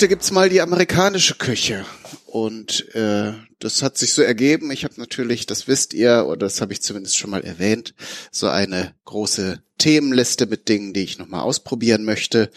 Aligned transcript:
Heute 0.00 0.08
gibt's 0.08 0.30
mal 0.30 0.48
die 0.48 0.62
amerikanische 0.62 1.34
Küche 1.34 1.84
und 2.24 2.88
äh, 2.94 3.34
das 3.58 3.82
hat 3.82 3.98
sich 3.98 4.14
so 4.14 4.22
ergeben. 4.22 4.70
Ich 4.70 4.84
habe 4.84 4.94
natürlich, 4.96 5.44
das 5.44 5.68
wisst 5.68 5.92
ihr 5.92 6.24
oder 6.26 6.38
das 6.38 6.62
habe 6.62 6.72
ich 6.72 6.80
zumindest 6.80 7.18
schon 7.18 7.28
mal 7.28 7.44
erwähnt, 7.44 7.92
so 8.32 8.48
eine 8.48 8.94
große 9.04 9.62
Themenliste 9.76 10.46
mit 10.46 10.70
Dingen, 10.70 10.94
die 10.94 11.02
ich 11.02 11.18
noch 11.18 11.28
mal 11.28 11.42
ausprobieren 11.42 12.04
möchte 12.04 12.50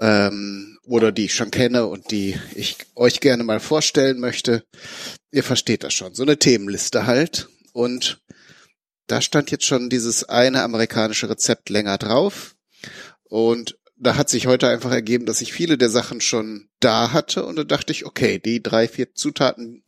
ähm, 0.00 0.78
oder 0.86 1.12
die 1.12 1.26
ich 1.26 1.34
schon 1.34 1.50
kenne 1.50 1.84
und 1.84 2.10
die 2.10 2.40
ich 2.54 2.78
euch 2.94 3.20
gerne 3.20 3.44
mal 3.44 3.60
vorstellen 3.60 4.18
möchte. 4.18 4.64
Ihr 5.30 5.44
versteht 5.44 5.84
das 5.84 5.92
schon, 5.92 6.14
so 6.14 6.22
eine 6.22 6.38
Themenliste 6.38 7.04
halt 7.04 7.50
und 7.74 8.22
da 9.08 9.20
stand 9.20 9.50
jetzt 9.50 9.66
schon 9.66 9.90
dieses 9.90 10.24
eine 10.24 10.62
amerikanische 10.62 11.28
Rezept 11.28 11.68
länger 11.68 11.98
drauf. 11.98 12.54
Und 13.24 13.78
da 14.00 14.16
hat 14.16 14.28
sich 14.28 14.46
heute 14.46 14.68
einfach 14.68 14.92
ergeben, 14.92 15.26
dass 15.26 15.40
ich 15.40 15.52
viele 15.52 15.76
der 15.76 15.90
Sachen 15.90 16.20
schon 16.20 16.68
da 16.80 17.12
hatte. 17.12 17.44
Und 17.44 17.56
da 17.56 17.64
dachte 17.64 17.92
ich, 17.92 18.06
okay, 18.06 18.38
die 18.38 18.62
drei, 18.62 18.88
vier 18.88 19.14
Zutaten, 19.14 19.82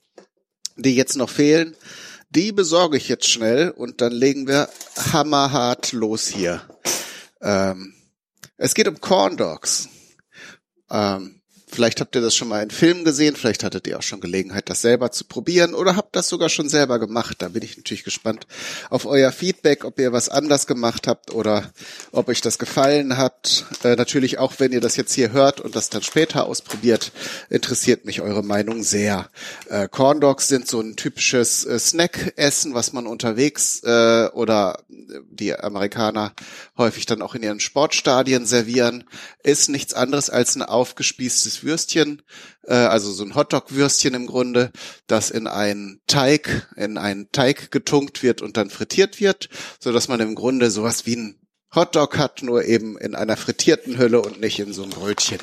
die 0.76 0.96
jetzt 0.96 1.16
noch 1.16 1.30
fehlen, 1.30 1.76
die 2.30 2.52
besorge 2.52 2.96
ich 2.96 3.08
jetzt 3.08 3.28
schnell 3.28 3.70
und 3.70 4.00
dann 4.00 4.12
legen 4.12 4.46
wir 4.46 4.68
hammerhart 5.12 5.92
los 5.92 6.28
hier. 6.28 6.62
Ähm, 7.40 7.94
es 8.56 8.74
geht 8.74 8.88
um 8.88 9.00
Corn 9.00 9.36
Dogs. 9.36 9.88
Ähm, 10.90 11.39
Vielleicht 11.72 12.00
habt 12.00 12.16
ihr 12.16 12.20
das 12.20 12.34
schon 12.34 12.48
mal 12.48 12.62
in 12.62 12.70
Filmen 12.70 13.04
gesehen, 13.04 13.36
vielleicht 13.36 13.62
hattet 13.62 13.86
ihr 13.86 13.98
auch 13.98 14.02
schon 14.02 14.20
Gelegenheit, 14.20 14.68
das 14.68 14.82
selber 14.82 15.12
zu 15.12 15.24
probieren 15.24 15.74
oder 15.74 15.94
habt 15.94 16.16
das 16.16 16.28
sogar 16.28 16.48
schon 16.48 16.68
selber 16.68 16.98
gemacht. 16.98 17.36
Da 17.38 17.48
bin 17.48 17.62
ich 17.62 17.76
natürlich 17.76 18.02
gespannt 18.02 18.46
auf 18.90 19.06
euer 19.06 19.30
Feedback, 19.30 19.84
ob 19.84 19.98
ihr 20.00 20.12
was 20.12 20.28
anders 20.28 20.66
gemacht 20.66 21.06
habt 21.06 21.32
oder 21.32 21.70
ob 22.10 22.28
euch 22.28 22.40
das 22.40 22.58
gefallen 22.58 23.16
hat. 23.16 23.64
Äh, 23.84 23.94
natürlich 23.94 24.38
auch, 24.38 24.54
wenn 24.58 24.72
ihr 24.72 24.80
das 24.80 24.96
jetzt 24.96 25.14
hier 25.14 25.32
hört 25.32 25.60
und 25.60 25.76
das 25.76 25.90
dann 25.90 26.02
später 26.02 26.46
ausprobiert, 26.46 27.12
interessiert 27.50 28.04
mich 28.04 28.20
eure 28.20 28.42
Meinung 28.42 28.82
sehr. 28.82 29.30
Äh, 29.68 29.88
Corn 29.88 30.20
Dogs 30.20 30.48
sind 30.48 30.66
so 30.66 30.80
ein 30.80 30.96
typisches 30.96 31.64
äh, 31.64 31.78
Snack-Essen, 31.78 32.74
was 32.74 32.92
man 32.92 33.06
unterwegs 33.06 33.82
äh, 33.84 34.28
oder 34.32 34.80
die 35.30 35.54
Amerikaner 35.54 36.32
häufig 36.76 37.06
dann 37.06 37.22
auch 37.22 37.34
in 37.34 37.42
ihren 37.42 37.60
Sportstadien 37.60 38.46
servieren. 38.46 39.04
Ist 39.42 39.68
nichts 39.68 39.94
anderes 39.94 40.30
als 40.30 40.56
ein 40.56 40.62
aufgespießtes 40.62 41.59
Würstchen, 41.64 42.22
äh, 42.64 42.74
also 42.74 43.12
so 43.12 43.24
ein 43.24 43.34
Hotdog-Würstchen 43.34 44.14
im 44.14 44.26
Grunde, 44.26 44.70
das 45.06 45.30
in 45.30 45.46
einen 45.46 46.00
Teig, 46.06 46.68
in 46.76 46.98
einen 46.98 47.30
Teig 47.32 47.70
getunkt 47.70 48.22
wird 48.22 48.42
und 48.42 48.56
dann 48.56 48.70
frittiert 48.70 49.20
wird, 49.20 49.48
so 49.78 49.92
dass 49.92 50.08
man 50.08 50.20
im 50.20 50.34
Grunde 50.34 50.70
sowas 50.70 51.06
wie 51.06 51.16
ein 51.16 51.40
Hotdog 51.72 52.18
hat, 52.18 52.42
nur 52.42 52.64
eben 52.64 52.98
in 52.98 53.14
einer 53.14 53.36
frittierten 53.36 53.96
Hülle 53.96 54.20
und 54.20 54.40
nicht 54.40 54.58
in 54.58 54.72
so 54.72 54.82
einem 54.82 54.90
Brötchen. 54.90 55.38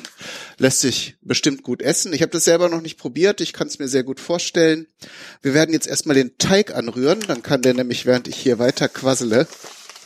Lässt 0.58 0.80
sich 0.80 1.16
bestimmt 1.22 1.62
gut 1.62 1.80
essen. 1.80 2.12
Ich 2.12 2.20
habe 2.20 2.32
das 2.32 2.44
selber 2.44 2.68
noch 2.68 2.82
nicht 2.82 2.98
probiert, 2.98 3.40
ich 3.40 3.54
kann 3.54 3.68
es 3.68 3.78
mir 3.78 3.88
sehr 3.88 4.04
gut 4.04 4.20
vorstellen. 4.20 4.86
Wir 5.40 5.54
werden 5.54 5.72
jetzt 5.72 5.86
erstmal 5.86 6.16
den 6.16 6.36
Teig 6.36 6.74
anrühren, 6.74 7.20
dann 7.26 7.42
kann 7.42 7.62
der 7.62 7.72
nämlich, 7.72 8.04
während 8.04 8.28
ich 8.28 8.36
hier 8.36 8.58
weiter 8.58 8.88
quassele, 8.88 9.46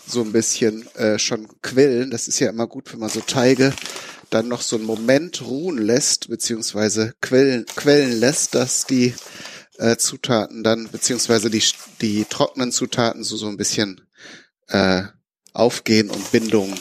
so 0.06 0.20
ein 0.22 0.32
bisschen 0.32 0.86
äh, 0.94 1.18
schon 1.18 1.48
quillen. 1.60 2.10
Das 2.10 2.28
ist 2.28 2.38
ja 2.38 2.50
immer 2.50 2.66
gut, 2.66 2.92
wenn 2.92 3.00
man 3.00 3.08
so 3.08 3.20
Teige 3.20 3.72
dann 4.34 4.48
noch 4.48 4.62
so 4.62 4.76
einen 4.76 4.84
Moment 4.84 5.42
ruhen 5.42 5.78
lässt, 5.78 6.28
beziehungsweise 6.28 7.14
quellen, 7.20 7.66
quellen 7.66 8.12
lässt, 8.12 8.54
dass 8.54 8.86
die 8.86 9.14
äh, 9.78 9.96
Zutaten 9.96 10.62
dann, 10.62 10.88
beziehungsweise 10.90 11.50
die, 11.50 11.62
die 12.00 12.24
trockenen 12.24 12.72
Zutaten 12.72 13.24
so, 13.24 13.36
so 13.36 13.48
ein 13.48 13.56
bisschen 13.56 14.06
äh, 14.68 15.02
aufgehen 15.52 16.10
und 16.10 16.32
Bindung 16.32 16.74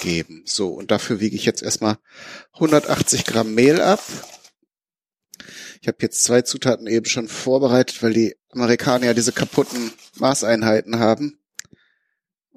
geben. 0.00 0.42
So, 0.46 0.68
und 0.68 0.90
dafür 0.90 1.20
wiege 1.20 1.36
ich 1.36 1.44
jetzt 1.44 1.62
erstmal 1.62 1.98
180 2.54 3.24
Gramm 3.24 3.54
Mehl 3.54 3.80
ab. 3.80 4.02
Ich 5.82 5.88
habe 5.88 5.98
jetzt 6.00 6.24
zwei 6.24 6.42
Zutaten 6.42 6.86
eben 6.86 7.06
schon 7.06 7.28
vorbereitet, 7.28 8.02
weil 8.02 8.12
die 8.12 8.36
Amerikaner 8.50 9.06
ja 9.06 9.14
diese 9.14 9.32
kaputten 9.32 9.92
Maßeinheiten 10.16 10.98
haben. 10.98 11.39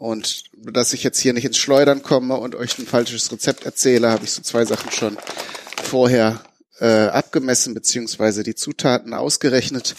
Und 0.03 0.44
dass 0.58 0.91
ich 0.91 1.02
jetzt 1.02 1.22
hier 1.22 1.31
nicht 1.31 1.46
ins 1.46 1.58
Schleudern 1.58 2.03
komme 2.03 2.36
und 2.36 2.56
euch 2.56 2.78
ein 2.78 2.86
falsches 2.86 3.31
Rezept 3.31 3.64
erzähle, 3.64 4.12
habe 4.12 4.25
ich 4.25 4.31
so 4.31 4.41
zwei 4.41 4.66
Sachen 4.66 4.91
schon 4.91 5.18
vorher 5.81 6.44
äh, 6.80 7.06
abgemessen, 7.06 7.74
beziehungsweise 7.74 8.44
die 8.44 8.53
Zutaten 8.53 9.14
ausgerechnet, 9.14 9.96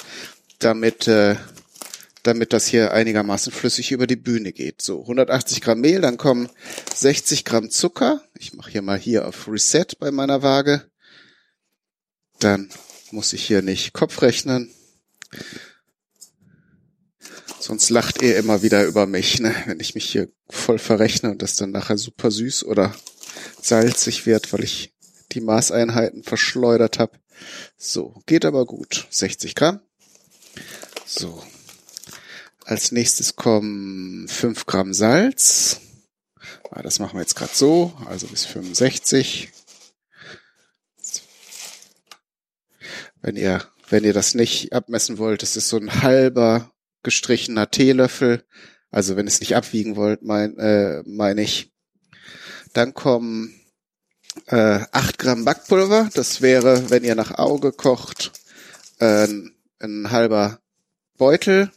damit, 0.58 1.08
äh, 1.08 1.36
damit 2.22 2.52
das 2.52 2.66
hier 2.66 2.92
einigermaßen 2.92 3.50
flüssig 3.50 3.92
über 3.92 4.06
die 4.06 4.16
Bühne 4.16 4.52
geht. 4.52 4.82
So, 4.82 5.00
180 5.00 5.62
Gramm 5.62 5.80
Mehl, 5.80 6.02
dann 6.02 6.18
kommen 6.18 6.50
60 6.94 7.46
Gramm 7.46 7.70
Zucker. 7.70 8.20
Ich 8.38 8.52
mache 8.52 8.72
hier 8.72 8.82
mal 8.82 8.98
hier 8.98 9.26
auf 9.26 9.48
Reset 9.48 9.86
bei 10.00 10.10
meiner 10.10 10.42
Waage. 10.42 10.84
Dann 12.40 12.68
muss 13.10 13.32
ich 13.32 13.46
hier 13.46 13.62
nicht 13.62 13.94
Kopf 13.94 14.20
rechnen. 14.20 14.70
Sonst 17.64 17.88
lacht 17.88 18.20
ihr 18.20 18.36
immer 18.36 18.60
wieder 18.60 18.84
über 18.84 19.06
mich, 19.06 19.40
ne? 19.40 19.54
wenn 19.64 19.80
ich 19.80 19.94
mich 19.94 20.04
hier 20.04 20.28
voll 20.50 20.78
verrechne 20.78 21.30
und 21.30 21.40
das 21.40 21.56
dann 21.56 21.70
nachher 21.70 21.96
super 21.96 22.30
süß 22.30 22.64
oder 22.64 22.94
salzig 23.58 24.26
wird, 24.26 24.52
weil 24.52 24.64
ich 24.64 24.92
die 25.32 25.40
Maßeinheiten 25.40 26.24
verschleudert 26.24 26.98
habe. 26.98 27.18
So, 27.78 28.20
geht 28.26 28.44
aber 28.44 28.66
gut. 28.66 29.06
60 29.08 29.54
Gramm. 29.54 29.80
So. 31.06 31.42
Als 32.66 32.92
nächstes 32.92 33.34
kommen 33.34 34.28
5 34.28 34.66
Gramm 34.66 34.92
Salz. 34.92 35.80
Ah, 36.70 36.82
das 36.82 36.98
machen 36.98 37.14
wir 37.14 37.22
jetzt 37.22 37.34
gerade 37.34 37.54
so, 37.54 37.94
also 38.04 38.26
bis 38.26 38.44
65. 38.44 39.50
Wenn 43.22 43.36
ihr, 43.36 43.66
wenn 43.88 44.04
ihr 44.04 44.12
das 44.12 44.34
nicht 44.34 44.74
abmessen 44.74 45.16
wollt, 45.16 45.40
das 45.40 45.56
ist 45.56 45.70
so 45.70 45.78
ein 45.78 46.02
halber 46.02 46.70
gestrichener 47.04 47.70
Teelöffel. 47.70 48.44
Also 48.90 49.16
wenn 49.16 49.26
es 49.26 49.40
nicht 49.40 49.56
abwiegen 49.56 49.96
wollt, 49.96 50.22
mein, 50.22 50.58
äh, 50.58 51.02
meine 51.06 51.42
ich. 51.42 51.72
Dann 52.72 52.94
kommen 52.94 53.54
äh, 54.46 54.80
8 54.90 55.18
Gramm 55.18 55.44
Backpulver. 55.44 56.10
Das 56.14 56.42
wäre, 56.42 56.90
wenn 56.90 57.04
ihr 57.04 57.14
nach 57.14 57.38
Auge 57.38 57.72
kocht, 57.72 58.32
äh, 58.98 59.28
ein 59.80 60.10
halber 60.10 60.60
Beutel. 61.16 61.70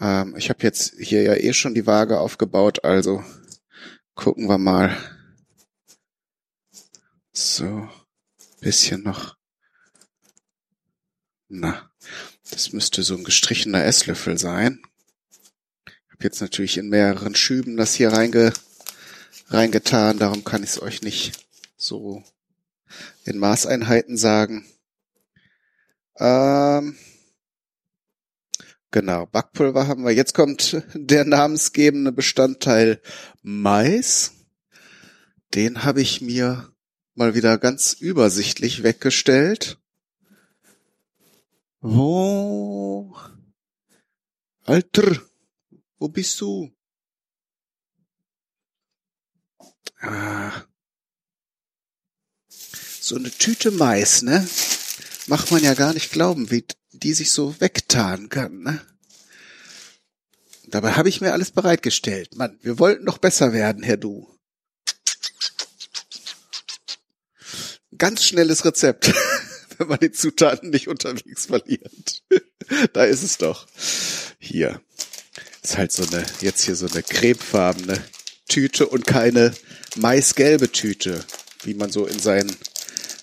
Ähm, 0.00 0.34
ich 0.36 0.50
habe 0.50 0.62
jetzt 0.62 0.94
hier 0.98 1.22
ja 1.22 1.34
eh 1.34 1.52
schon 1.52 1.74
die 1.74 1.86
Waage 1.86 2.18
aufgebaut, 2.18 2.84
also 2.84 3.22
gucken 4.14 4.48
wir 4.48 4.58
mal. 4.58 4.96
So, 7.32 7.88
bisschen 8.60 9.02
noch. 9.02 9.36
Na, 11.54 11.90
das 12.50 12.72
müsste 12.72 13.02
so 13.02 13.14
ein 13.14 13.24
gestrichener 13.24 13.84
Esslöffel 13.84 14.38
sein. 14.38 14.80
Ich 15.84 16.12
habe 16.12 16.24
jetzt 16.24 16.40
natürlich 16.40 16.78
in 16.78 16.88
mehreren 16.88 17.34
Schüben 17.34 17.76
das 17.76 17.94
hier 17.94 18.10
reinge, 18.10 18.54
reingetan, 19.48 20.18
darum 20.18 20.44
kann 20.44 20.62
ich 20.62 20.70
es 20.70 20.80
euch 20.80 21.02
nicht 21.02 21.46
so 21.76 22.24
in 23.24 23.36
Maßeinheiten 23.36 24.16
sagen. 24.16 24.64
Ähm, 26.16 26.96
genau, 28.90 29.26
Backpulver 29.26 29.86
haben 29.88 30.04
wir. 30.06 30.12
Jetzt 30.12 30.32
kommt 30.32 30.82
der 30.94 31.26
namensgebende 31.26 32.12
Bestandteil 32.12 33.02
Mais. 33.42 34.32
Den 35.52 35.84
habe 35.84 36.00
ich 36.00 36.22
mir 36.22 36.72
mal 37.14 37.34
wieder 37.34 37.58
ganz 37.58 37.92
übersichtlich 37.92 38.82
weggestellt. 38.82 39.81
Wo? 41.84 43.12
Alter, 44.64 45.20
wo 45.98 46.06
bist 46.06 46.40
du? 46.40 46.72
Ah. 49.98 50.62
So 53.00 53.16
eine 53.16 53.32
Tüte 53.32 53.72
Mais, 53.72 54.22
ne? 54.22 54.48
Macht 55.26 55.50
man 55.50 55.64
ja 55.64 55.74
gar 55.74 55.92
nicht 55.92 56.12
glauben, 56.12 56.52
wie 56.52 56.64
die 56.92 57.14
sich 57.14 57.32
so 57.32 57.60
wegtarnen 57.60 58.28
kann, 58.28 58.60
ne? 58.60 58.80
Dabei 60.68 60.92
habe 60.92 61.08
ich 61.08 61.20
mir 61.20 61.32
alles 61.32 61.50
bereitgestellt. 61.50 62.36
Mann, 62.36 62.60
wir 62.62 62.78
wollten 62.78 63.06
doch 63.06 63.18
besser 63.18 63.52
werden, 63.52 63.82
Herr 63.82 63.96
Du. 63.96 64.32
Ganz 67.98 68.24
schnelles 68.24 68.64
Rezept. 68.64 69.12
wenn 69.82 69.88
man 69.88 69.98
die 70.00 70.12
Zutaten 70.12 70.70
nicht 70.70 70.88
unterwegs 70.88 71.46
verliert. 71.46 72.22
da 72.92 73.04
ist 73.04 73.22
es 73.22 73.38
doch. 73.38 73.66
Hier. 74.38 74.80
Ist 75.62 75.78
halt 75.78 75.92
so 75.92 76.04
eine, 76.04 76.24
jetzt 76.40 76.64
hier 76.64 76.74
so 76.74 76.86
eine 76.86 77.02
cremefarbene 77.02 78.02
Tüte 78.48 78.86
und 78.86 79.06
keine 79.06 79.54
maisgelbe 79.96 80.72
Tüte, 80.72 81.24
wie 81.62 81.74
man 81.74 81.92
so 81.92 82.06
in 82.06 82.18
seinen 82.18 82.54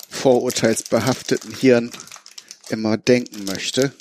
vorurteilsbehafteten 0.10 1.54
Hirn 1.56 1.92
immer 2.70 2.98
denken 2.98 3.46
möchte. 3.46 3.94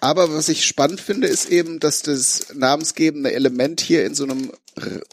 aber 0.00 0.32
was 0.32 0.48
ich 0.48 0.66
spannend 0.66 1.00
finde, 1.00 1.28
ist 1.28 1.48
eben, 1.48 1.80
dass 1.80 2.02
das 2.02 2.48
namensgebende 2.54 3.32
Element 3.32 3.80
hier 3.80 4.04
in 4.04 4.14
so 4.14 4.24
einem 4.24 4.52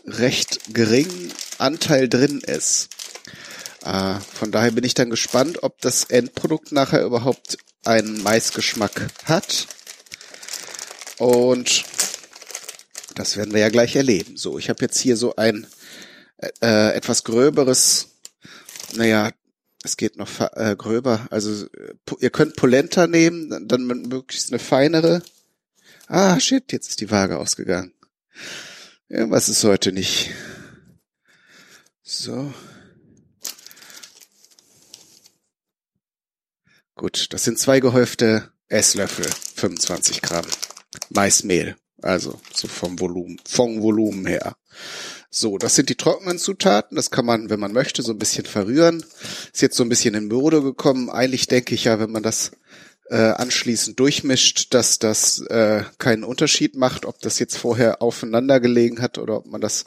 recht 0.05 0.73
geringen 0.73 1.31
Anteil 1.57 2.07
drin 2.09 2.39
ist. 2.39 2.89
Äh, 3.87 4.19
von 4.19 4.51
daher 4.51 4.71
bin 4.71 4.83
ich 4.83 4.95
dann 4.95 5.09
gespannt, 5.09 5.63
ob 5.63 5.79
das 5.79 6.03
Endprodukt 6.03 6.73
nachher 6.73 7.05
überhaupt 7.05 7.57
einen 7.85 8.21
Maisgeschmack 8.21 9.07
hat. 9.23 9.67
Und 11.17 11.85
das 13.15 13.37
werden 13.37 13.53
wir 13.53 13.61
ja 13.61 13.69
gleich 13.69 13.95
erleben. 13.95 14.35
So, 14.35 14.59
ich 14.59 14.69
habe 14.69 14.81
jetzt 14.81 14.99
hier 14.99 15.15
so 15.15 15.37
ein 15.37 15.65
äh, 16.61 16.93
etwas 16.93 17.23
gröberes, 17.23 18.09
naja, 18.93 19.31
es 19.83 19.95
geht 19.95 20.17
noch 20.17 20.29
äh, 20.41 20.75
gröber. 20.77 21.25
Also 21.31 21.67
ihr 22.19 22.29
könnt 22.29 22.57
Polenta 22.57 23.07
nehmen, 23.07 23.69
dann 23.69 23.85
möglichst 23.85 24.51
eine 24.51 24.59
feinere. 24.59 25.23
Ah, 26.07 26.37
shit, 26.41 26.73
jetzt 26.73 26.89
ist 26.89 26.99
die 26.99 27.09
Waage 27.09 27.37
ausgegangen. 27.39 27.93
Irgendwas 29.07 29.47
ist 29.47 29.63
heute 29.63 29.93
nicht. 29.93 30.31
So. 32.03 32.53
Gut, 36.97 37.27
das 37.31 37.43
sind 37.43 37.59
zwei 37.59 37.79
gehäufte 37.79 38.51
Esslöffel, 38.69 39.27
25 39.55 40.23
Gramm 40.23 40.45
Maismehl. 41.09 41.75
Also 42.01 42.39
so 42.51 42.67
vom 42.67 42.99
Volumen, 42.99 43.39
vom 43.47 43.83
Volumen 43.83 44.25
her. 44.25 44.55
So, 45.29 45.59
das 45.59 45.75
sind 45.75 45.89
die 45.89 45.95
trockenen 45.95 46.39
Zutaten. 46.39 46.95
Das 46.95 47.11
kann 47.11 47.25
man, 47.25 47.51
wenn 47.51 47.59
man 47.59 47.71
möchte, 47.71 48.01
so 48.01 48.13
ein 48.13 48.17
bisschen 48.17 48.45
verrühren. 48.45 49.05
Ist 49.53 49.61
jetzt 49.61 49.77
so 49.77 49.83
ein 49.83 49.89
bisschen 49.89 50.15
in 50.15 50.27
Mode 50.27 50.63
gekommen. 50.63 51.11
Eigentlich 51.11 51.45
denke 51.45 51.75
ich 51.75 51.83
ja, 51.83 51.99
wenn 51.99 52.11
man 52.11 52.23
das 52.23 52.51
äh, 53.09 53.17
anschließend 53.17 53.99
durchmischt, 53.99 54.73
dass 54.73 54.97
das 54.97 55.39
äh, 55.41 55.83
keinen 55.99 56.23
Unterschied 56.23 56.75
macht, 56.75 57.05
ob 57.05 57.19
das 57.21 57.37
jetzt 57.37 57.57
vorher 57.57 58.01
aufeinander 58.01 58.59
gelegen 58.59 59.03
hat 59.03 59.19
oder 59.19 59.37
ob 59.37 59.45
man 59.45 59.61
das 59.61 59.83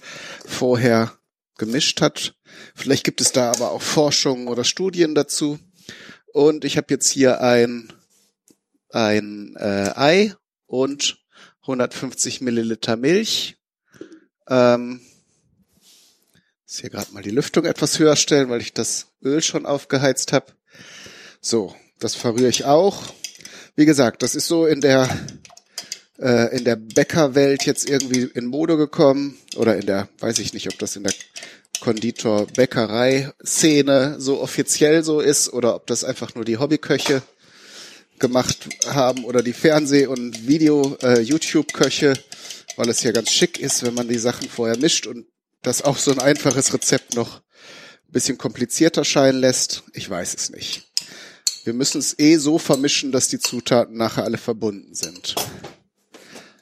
vorher 0.46 1.12
gemischt 1.58 2.00
hat. 2.00 2.36
Vielleicht 2.76 3.02
gibt 3.02 3.20
es 3.20 3.32
da 3.32 3.50
aber 3.50 3.72
auch 3.72 3.82
Forschungen 3.82 4.46
oder 4.46 4.62
Studien 4.62 5.16
dazu. 5.16 5.58
Und 6.32 6.64
ich 6.64 6.76
habe 6.76 6.86
jetzt 6.90 7.10
hier 7.10 7.40
ein, 7.40 7.92
ein 8.90 9.56
äh, 9.56 9.92
Ei 9.96 10.34
und 10.66 11.18
150 11.62 12.40
Milliliter 12.40 12.96
Milch. 12.96 13.56
Ähm, 14.48 15.00
jetzt 16.66 16.80
hier 16.80 16.90
gerade 16.90 17.12
mal 17.12 17.22
die 17.22 17.30
Lüftung 17.30 17.64
etwas 17.64 17.98
höher 17.98 18.16
stellen, 18.16 18.48
weil 18.48 18.60
ich 18.60 18.72
das 18.72 19.08
Öl 19.22 19.42
schon 19.42 19.66
aufgeheizt 19.66 20.32
habe. 20.32 20.52
So, 21.40 21.74
das 21.98 22.14
verrühre 22.14 22.48
ich 22.48 22.64
auch. 22.64 23.12
Wie 23.76 23.86
gesagt, 23.86 24.22
das 24.22 24.34
ist 24.34 24.46
so 24.46 24.66
in 24.66 24.80
der 24.80 25.08
äh, 26.20 26.56
in 26.56 26.64
der 26.64 26.76
Bäckerwelt 26.76 27.64
jetzt 27.64 27.88
irgendwie 27.88 28.22
in 28.22 28.46
Mode 28.46 28.76
gekommen 28.76 29.38
oder 29.56 29.76
in 29.76 29.86
der, 29.86 30.08
weiß 30.18 30.38
ich 30.38 30.52
nicht, 30.52 30.68
ob 30.68 30.78
das 30.78 30.96
in 30.96 31.02
der 31.02 31.14
Konditor-Bäckerei-Szene 31.80 34.16
so 34.18 34.40
offiziell 34.40 35.02
so 35.02 35.20
ist 35.20 35.52
oder 35.52 35.74
ob 35.74 35.86
das 35.86 36.04
einfach 36.04 36.34
nur 36.34 36.44
die 36.44 36.58
Hobbyköche 36.58 37.22
gemacht 38.18 38.68
haben 38.86 39.24
oder 39.24 39.42
die 39.42 39.52
Fernseh- 39.52 40.06
und 40.06 40.46
Video-YouTube-Köche, 40.46 42.12
äh, 42.12 42.16
weil 42.76 42.88
es 42.88 43.02
ja 43.02 43.12
ganz 43.12 43.32
schick 43.32 43.58
ist, 43.58 43.82
wenn 43.82 43.94
man 43.94 44.08
die 44.08 44.18
Sachen 44.18 44.48
vorher 44.48 44.78
mischt 44.78 45.06
und 45.06 45.26
das 45.62 45.82
auch 45.82 45.98
so 45.98 46.12
ein 46.12 46.20
einfaches 46.20 46.72
Rezept 46.72 47.16
noch 47.16 47.40
ein 47.40 48.12
bisschen 48.12 48.38
komplizierter 48.38 49.04
scheinen 49.04 49.40
lässt. 49.40 49.82
Ich 49.92 50.08
weiß 50.08 50.34
es 50.34 50.50
nicht. 50.50 50.86
Wir 51.64 51.74
müssen 51.74 51.98
es 51.98 52.18
eh 52.18 52.36
so 52.36 52.58
vermischen, 52.58 53.12
dass 53.12 53.28
die 53.28 53.38
Zutaten 53.38 53.96
nachher 53.96 54.24
alle 54.24 54.38
verbunden 54.38 54.94
sind. 54.94 55.34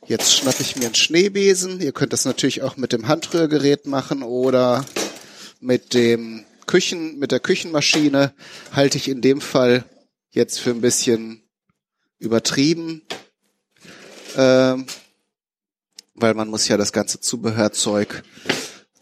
Jetzt 0.06 0.34
schnappe 0.34 0.62
ich 0.62 0.76
mir 0.76 0.86
einen 0.86 0.94
Schneebesen. 0.94 1.80
Ihr 1.80 1.92
könnt 1.92 2.12
das 2.12 2.24
natürlich 2.24 2.62
auch 2.62 2.76
mit 2.76 2.92
dem 2.92 3.08
Handrührgerät 3.08 3.86
machen 3.86 4.22
oder 4.22 4.84
mit 5.60 5.94
dem 5.94 6.44
Küchen, 6.66 7.18
mit 7.18 7.32
der 7.32 7.40
Küchenmaschine. 7.40 8.32
Halte 8.72 8.98
ich 8.98 9.08
in 9.08 9.20
dem 9.20 9.40
Fall 9.40 9.84
jetzt 10.30 10.60
für 10.60 10.70
ein 10.70 10.80
bisschen 10.80 11.42
übertrieben, 12.18 13.02
äh, 14.36 14.76
weil 16.14 16.34
man 16.34 16.48
muss 16.48 16.68
ja 16.68 16.76
das 16.76 16.92
ganze 16.92 17.20
Zubehörzeug 17.20 18.22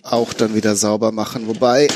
auch 0.02 0.32
dann 0.32 0.54
wieder 0.54 0.76
sauber 0.76 1.12
machen. 1.12 1.46
Wobei 1.46 1.88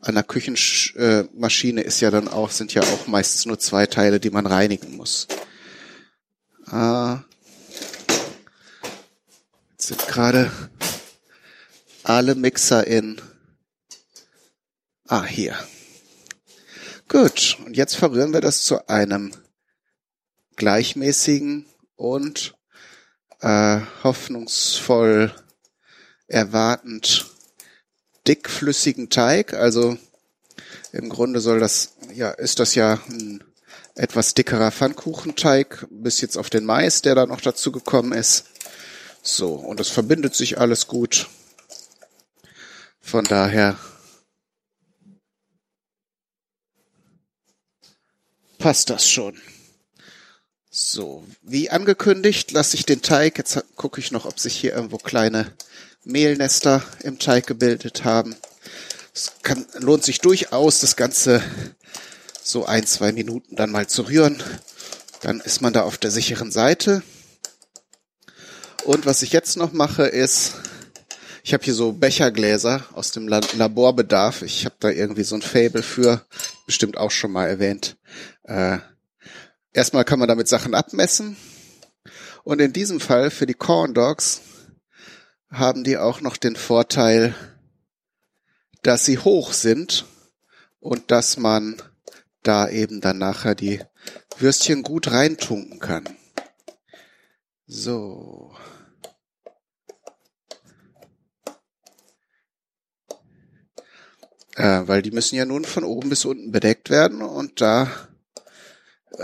an 0.00 0.14
der 0.14 0.24
Küchenmaschine 0.24 1.82
ist 1.82 2.00
ja 2.00 2.10
dann 2.10 2.28
auch, 2.28 2.50
sind 2.50 2.74
ja 2.74 2.82
auch 2.82 3.06
meistens 3.06 3.46
nur 3.46 3.58
zwei 3.58 3.86
Teile, 3.86 4.18
die 4.18 4.30
man 4.30 4.46
reinigen 4.46 4.96
muss. 4.96 5.28
Äh, 6.70 7.16
jetzt 9.72 9.88
sind 9.88 10.06
gerade 10.08 10.50
alle 12.04 12.34
Mixer 12.34 12.86
in. 12.86 13.20
Ah, 15.06 15.24
hier. 15.24 15.56
Gut, 17.08 17.58
und 17.64 17.76
jetzt 17.76 17.96
verrühren 17.96 18.32
wir 18.32 18.40
das 18.40 18.62
zu 18.62 18.88
einem 18.88 19.32
gleichmäßigen 20.56 21.66
und 21.96 22.54
äh, 23.40 23.80
hoffnungsvoll 24.02 25.34
erwartend 26.26 27.26
dickflüssigen 28.26 29.10
Teig. 29.10 29.52
Also 29.52 29.98
im 30.92 31.08
Grunde 31.08 31.40
soll 31.40 31.60
das, 31.60 31.96
ja, 32.14 32.30
ist 32.30 32.58
das 32.58 32.74
ja 32.74 33.00
ein 33.08 33.44
etwas 33.94 34.32
dickerer 34.32 34.70
Pfannkuchenteig, 34.70 35.86
bis 35.90 36.20
jetzt 36.20 36.38
auf 36.38 36.48
den 36.48 36.64
Mais, 36.64 37.02
der 37.02 37.14
da 37.14 37.26
noch 37.26 37.40
dazu 37.40 37.72
gekommen 37.72 38.12
ist. 38.12 38.44
So, 39.22 39.54
und 39.54 39.80
es 39.80 39.88
verbindet 39.88 40.34
sich 40.34 40.58
alles 40.58 40.86
gut. 40.86 41.28
Von 43.02 43.24
daher 43.24 43.76
passt 48.58 48.90
das 48.90 49.10
schon. 49.10 49.36
So, 50.70 51.26
wie 51.42 51.68
angekündigt, 51.68 52.52
lasse 52.52 52.76
ich 52.76 52.86
den 52.86 53.02
Teig, 53.02 53.36
jetzt 53.36 53.62
gucke 53.76 54.00
ich 54.00 54.10
noch, 54.10 54.24
ob 54.24 54.38
sich 54.38 54.56
hier 54.56 54.72
irgendwo 54.72 54.96
kleine 54.96 55.52
Mehlnester 56.04 56.82
im 57.02 57.18
Teig 57.18 57.46
gebildet 57.46 58.04
haben. 58.04 58.34
Es 59.14 59.32
kann, 59.42 59.66
lohnt 59.80 60.04
sich 60.04 60.20
durchaus, 60.20 60.80
das 60.80 60.96
Ganze 60.96 61.42
so 62.42 62.64
ein, 62.64 62.86
zwei 62.86 63.12
Minuten 63.12 63.56
dann 63.56 63.70
mal 63.70 63.86
zu 63.86 64.02
rühren. 64.02 64.42
Dann 65.20 65.40
ist 65.40 65.60
man 65.60 65.74
da 65.74 65.82
auf 65.82 65.98
der 65.98 66.10
sicheren 66.10 66.50
Seite. 66.50 67.02
Und 68.84 69.04
was 69.04 69.22
ich 69.22 69.32
jetzt 69.32 69.56
noch 69.56 69.72
mache, 69.72 70.04
ist, 70.06 70.54
ich 71.42 71.52
habe 71.54 71.64
hier 71.64 71.74
so 71.74 71.92
Bechergläser 71.92 72.84
aus 72.92 73.10
dem 73.10 73.28
Laborbedarf. 73.28 74.42
Ich 74.42 74.64
habe 74.64 74.76
da 74.80 74.90
irgendwie 74.90 75.24
so 75.24 75.34
ein 75.34 75.42
Fable 75.42 75.82
für, 75.82 76.24
bestimmt 76.66 76.96
auch 76.96 77.10
schon 77.10 77.32
mal 77.32 77.48
erwähnt. 77.48 77.96
Äh, 78.44 78.78
Erstmal 79.74 80.04
kann 80.04 80.18
man 80.18 80.28
damit 80.28 80.48
Sachen 80.48 80.74
abmessen. 80.74 81.36
Und 82.44 82.60
in 82.60 82.72
diesem 82.72 83.00
Fall 83.00 83.30
für 83.30 83.46
die 83.46 83.54
Corn 83.54 83.94
Dogs 83.94 84.42
haben 85.50 85.82
die 85.84 85.96
auch 85.96 86.20
noch 86.20 86.36
den 86.36 86.56
Vorteil, 86.56 87.34
dass 88.82 89.06
sie 89.06 89.18
hoch 89.18 89.52
sind 89.52 90.04
und 90.80 91.10
dass 91.10 91.36
man 91.38 91.80
da 92.42 92.68
eben 92.68 93.00
dann 93.00 93.18
nachher 93.18 93.54
die 93.54 93.80
Würstchen 94.38 94.82
gut 94.82 95.10
reintunken 95.10 95.78
kann. 95.78 96.04
So. 97.66 98.54
Äh, 104.56 104.82
weil 104.86 105.02
die 105.02 105.10
müssen 105.10 105.36
ja 105.36 105.44
nun 105.44 105.64
von 105.64 105.84
oben 105.84 106.10
bis 106.10 106.24
unten 106.24 106.52
bedeckt 106.52 106.90
werden 106.90 107.22
und 107.22 107.60
da 107.60 107.90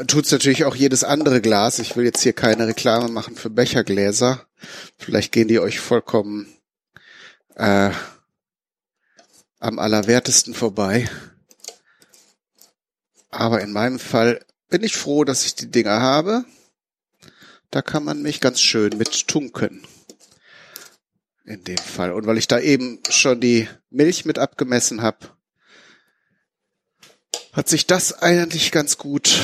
tut's 0.06 0.30
natürlich 0.30 0.64
auch 0.64 0.74
jedes 0.74 1.04
andere 1.04 1.40
Glas. 1.40 1.78
Ich 1.78 1.96
will 1.96 2.04
jetzt 2.04 2.22
hier 2.22 2.32
keine 2.32 2.66
Reklame 2.66 3.08
machen 3.08 3.36
für 3.36 3.50
Bechergläser. 3.50 4.46
Vielleicht 4.96 5.32
gehen 5.32 5.48
die 5.48 5.60
euch 5.60 5.80
vollkommen 5.80 6.46
äh, 7.56 7.90
am 9.60 9.78
allerwertesten 9.78 10.54
vorbei. 10.54 11.08
Aber 13.30 13.60
in 13.60 13.72
meinem 13.72 13.98
Fall 13.98 14.44
bin 14.68 14.82
ich 14.82 14.96
froh, 14.96 15.24
dass 15.24 15.44
ich 15.44 15.54
die 15.54 15.70
Dinger 15.70 16.00
habe. 16.00 16.44
Da 17.70 17.82
kann 17.82 18.04
man 18.04 18.22
mich 18.22 18.40
ganz 18.40 18.60
schön 18.60 18.96
mit 18.96 19.28
tunken. 19.28 19.82
In 21.48 21.64
dem 21.64 21.78
Fall. 21.78 22.12
Und 22.12 22.26
weil 22.26 22.36
ich 22.36 22.46
da 22.46 22.60
eben 22.60 22.98
schon 23.08 23.40
die 23.40 23.66
Milch 23.88 24.26
mit 24.26 24.38
abgemessen 24.38 25.00
habe, 25.00 25.30
hat 27.54 27.70
sich 27.70 27.86
das 27.86 28.12
eigentlich 28.12 28.70
ganz 28.70 28.98
gut 28.98 29.34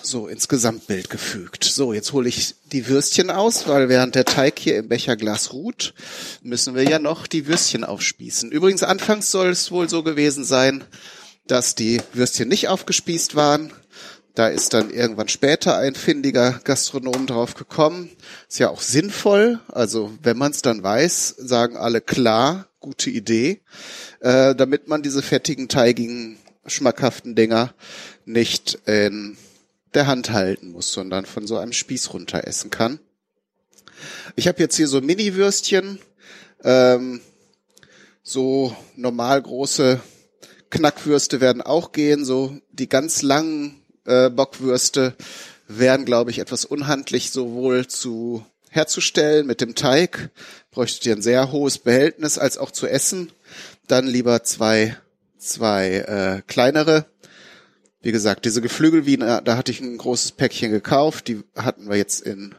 so 0.00 0.28
ins 0.28 0.46
Gesamtbild 0.46 1.10
gefügt. 1.10 1.64
So, 1.64 1.92
jetzt 1.92 2.12
hole 2.12 2.28
ich 2.28 2.54
die 2.70 2.86
Würstchen 2.86 3.30
aus, 3.30 3.66
weil 3.66 3.88
während 3.88 4.14
der 4.14 4.24
Teig 4.24 4.60
hier 4.60 4.76
im 4.76 4.88
Becherglas 4.88 5.52
ruht, 5.52 5.92
müssen 6.40 6.76
wir 6.76 6.84
ja 6.84 7.00
noch 7.00 7.26
die 7.26 7.48
Würstchen 7.48 7.82
aufspießen. 7.82 8.52
Übrigens, 8.52 8.84
anfangs 8.84 9.32
soll 9.32 9.48
es 9.48 9.72
wohl 9.72 9.88
so 9.88 10.04
gewesen 10.04 10.44
sein, 10.44 10.84
dass 11.48 11.74
die 11.74 12.00
Würstchen 12.12 12.48
nicht 12.48 12.68
aufgespießt 12.68 13.34
waren, 13.34 13.72
Da 14.34 14.48
ist 14.48 14.74
dann 14.74 14.90
irgendwann 14.90 15.28
später 15.28 15.76
ein 15.76 15.94
findiger 15.94 16.60
Gastronom 16.64 17.26
drauf 17.26 17.54
gekommen. 17.54 18.10
Ist 18.48 18.58
ja 18.58 18.70
auch 18.70 18.80
sinnvoll. 18.80 19.60
Also 19.68 20.12
wenn 20.22 20.38
man 20.38 20.52
es 20.52 20.62
dann 20.62 20.82
weiß, 20.82 21.34
sagen 21.38 21.76
alle 21.76 22.00
klar, 22.00 22.68
gute 22.78 23.10
Idee, 23.10 23.60
äh, 24.20 24.54
damit 24.54 24.88
man 24.88 25.02
diese 25.02 25.22
fettigen, 25.22 25.68
teigigen, 25.68 26.38
schmackhaften 26.66 27.34
Dinger 27.34 27.74
nicht 28.24 28.78
in 28.86 29.36
der 29.94 30.06
Hand 30.06 30.30
halten 30.30 30.70
muss, 30.70 30.92
sondern 30.92 31.26
von 31.26 31.46
so 31.46 31.58
einem 31.58 31.72
Spieß 31.72 32.12
runter 32.12 32.46
essen 32.46 32.70
kann. 32.70 33.00
Ich 34.36 34.48
habe 34.48 34.60
jetzt 34.60 34.76
hier 34.76 34.88
so 34.88 35.00
Mini-Würstchen, 35.00 35.98
ähm, 36.62 37.20
so 38.22 38.74
normal 38.96 39.42
große 39.42 40.00
Knackwürste 40.70 41.40
werden 41.40 41.62
auch 41.62 41.92
gehen, 41.92 42.24
so 42.24 42.56
die 42.70 42.88
ganz 42.88 43.22
langen 43.22 43.79
äh, 44.10 44.30
Bockwürste 44.30 45.14
wären, 45.68 46.04
glaube 46.04 46.30
ich, 46.30 46.38
etwas 46.38 46.64
unhandlich 46.64 47.30
sowohl 47.30 47.86
zu 47.86 48.44
herzustellen 48.70 49.46
mit 49.46 49.60
dem 49.60 49.74
Teig, 49.74 50.30
bräuchtet 50.70 51.06
ihr 51.06 51.16
ein 51.16 51.22
sehr 51.22 51.52
hohes 51.52 51.78
Behältnis, 51.78 52.38
als 52.38 52.58
auch 52.58 52.70
zu 52.70 52.86
essen. 52.86 53.30
Dann 53.86 54.06
lieber 54.06 54.42
zwei, 54.44 54.96
zwei 55.38 55.96
äh, 55.96 56.42
kleinere. 56.46 57.06
Wie 58.00 58.12
gesagt, 58.12 58.44
diese 58.44 58.62
Geflügelwiener, 58.62 59.42
da 59.42 59.56
hatte 59.56 59.72
ich 59.72 59.80
ein 59.80 59.98
großes 59.98 60.32
Päckchen 60.32 60.70
gekauft, 60.70 61.28
die 61.28 61.42
hatten 61.54 61.88
wir 61.88 61.96
jetzt 61.96 62.22
in 62.22 62.54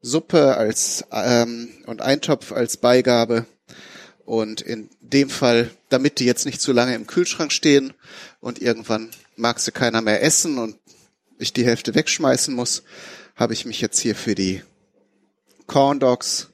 Suppe 0.00 0.56
als 0.56 1.04
ähm, 1.12 1.68
und 1.86 2.02
Eintopf 2.02 2.52
als 2.52 2.76
Beigabe. 2.76 3.46
Und 4.24 4.60
in 4.60 4.88
dem 5.00 5.30
Fall, 5.30 5.70
damit 5.88 6.18
die 6.18 6.24
jetzt 6.24 6.46
nicht 6.46 6.60
zu 6.60 6.72
lange 6.72 6.94
im 6.94 7.06
Kühlschrank 7.06 7.52
stehen 7.52 7.92
und 8.40 8.62
irgendwann 8.62 9.10
mag 9.36 9.58
sie 9.58 9.72
keiner 9.72 10.00
mehr 10.00 10.22
essen 10.22 10.58
und 10.58 10.76
ich 11.42 11.52
die 11.52 11.64
Hälfte 11.64 11.94
wegschmeißen 11.94 12.54
muss, 12.54 12.82
habe 13.36 13.52
ich 13.52 13.64
mich 13.64 13.80
jetzt 13.80 14.00
hier 14.00 14.14
für 14.14 14.34
die 14.34 14.62
Corn 15.66 16.00
Dogs 16.00 16.50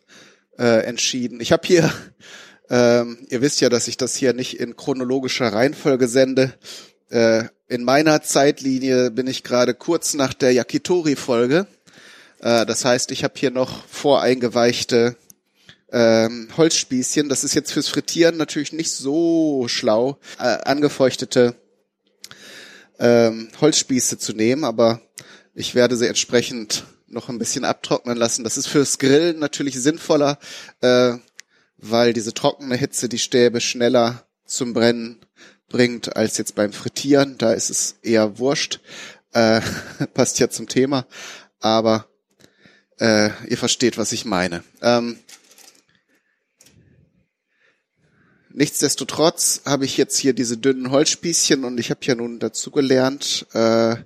äh, 0.59 0.85
entschieden. 0.85 1.41
Ich 1.41 1.53
habe 1.53 1.67
hier, 1.67 1.93
ähm, 2.71 3.19
ihr 3.29 3.41
wisst 3.41 3.61
ja, 3.61 3.69
dass 3.69 3.89
ich 3.89 3.97
das 3.97 4.17
hier 4.17 4.33
nicht 4.33 4.59
in 4.59 4.77
chronologischer 4.77 5.53
Reihenfolge 5.53 6.09
sende. 6.09 6.55
Äh, 7.11 7.45
in 7.69 7.85
meiner 7.85 8.23
Zeitlinie 8.23 9.11
bin 9.11 9.27
ich 9.27 9.45
gerade 9.45 9.75
kurz 9.75 10.15
nach 10.15 10.35
der 10.35 10.53
Yakitori-Folge. 10.53 11.67
Äh, 12.41 12.67
das 12.67 12.85
heißt, 12.85 13.11
ich 13.11 13.25
habe 13.25 13.35
hier 13.37 13.51
noch 13.51 13.87
voreingeweichte 13.87 15.17
ähm, 15.91 16.49
Holzspießchen. 16.57 17.29
Das 17.29 17.45
ist 17.45 17.55
jetzt 17.55 17.73
fürs 17.73 17.89
Frittieren 17.89 18.37
natürlich 18.37 18.73
nicht 18.73 18.93
so 18.93 19.67
schlau, 19.69 20.19
äh, 20.39 20.43
angefeuchtete 20.43 21.55
ähm, 22.99 23.49
Holzspieße 23.61 24.19
zu 24.19 24.33
nehmen, 24.33 24.65
aber 24.65 25.01
ich 25.55 25.75
werde 25.75 25.97
sie 25.97 26.07
entsprechend 26.07 26.85
noch 27.07 27.29
ein 27.29 27.39
bisschen 27.39 27.65
abtrocknen 27.65 28.17
lassen. 28.17 28.45
Das 28.45 28.57
ist 28.57 28.69
fürs 28.69 28.99
Grillen 28.99 29.39
natürlich 29.39 29.81
sinnvoller, 29.81 30.39
äh, 30.81 31.15
weil 31.79 32.13
diese 32.13 32.35
trockene 32.35 32.77
Hitze 32.77 33.09
die 33.09 33.19
Stäbe 33.19 33.61
schneller 33.61 34.25
zum 34.45 34.73
Brennen 34.73 35.21
bringt 35.69 36.17
als 36.17 36.39
jetzt 36.39 36.55
beim 36.55 36.73
Frittieren. 36.73 37.39
Da 37.39 37.53
ist 37.53 37.71
es 37.71 37.97
eher 38.03 38.39
wurscht. 38.39 38.81
Äh, 39.33 39.61
passt 40.15 40.39
ja 40.39 40.49
zum 40.49 40.69
Thema. 40.69 41.07
Aber 41.61 42.07
äh, 42.99 43.31
ihr 43.49 43.59
versteht, 43.59 43.99
was 43.99 44.13
ich 44.13 44.25
meine. 44.25 44.63
Ähm, 44.83 45.19
nichtsdestotrotz 48.59 49.63
habe 49.65 49.85
ich 49.85 49.97
jetzt 49.97 50.19
hier 50.19 50.33
diese 50.33 50.59
dünnen 50.59 50.91
Holzspießchen 50.91 51.65
und 51.65 51.79
ich 51.79 51.91
habe 51.91 52.01
ja 52.03 52.15
nun 52.17 52.41
dazu 52.41 52.71
gelernt, 52.71 53.47
äh, 53.53 53.97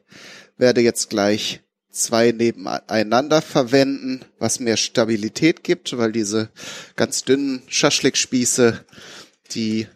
werde 0.59 0.83
jetzt 0.83 1.09
gleich 1.09 1.61
zwei 1.91 2.33
nebeneinander 2.33 3.41
verwenden, 3.43 4.25
was 4.39 4.61
mehr 4.61 4.77
Stabilität 4.77 5.65
gibt, 5.65 5.97
weil 5.97 6.13
diese 6.13 6.51
ganz 6.97 7.25
dünnen 7.25 7.63
Schaschlikspieße, 7.67 8.85
die 9.53 9.89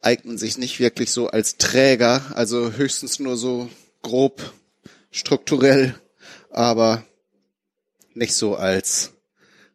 eignen 0.00 0.38
sich 0.38 0.56
nicht 0.56 0.80
wirklich 0.80 1.10
so 1.10 1.28
als 1.28 1.58
Träger, 1.58 2.22
also 2.34 2.72
höchstens 2.72 3.18
nur 3.18 3.36
so 3.36 3.68
grob 4.02 4.54
strukturell, 5.10 5.94
aber 6.50 7.04
nicht 8.14 8.34
so 8.34 8.54
als 8.56 9.12